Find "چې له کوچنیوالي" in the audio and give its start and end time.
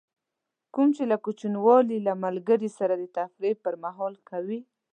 0.95-1.97